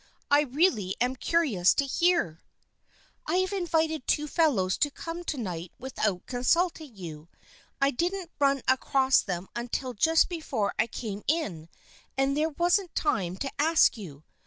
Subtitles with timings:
[0.31, 2.41] "I really am curious to hear.""
[3.27, 7.29] I have invited two fellows to come to night without consulting you.
[7.79, 11.69] I didn't run across them until just before I came in
[12.17, 14.23] and there wasn't time to ask you.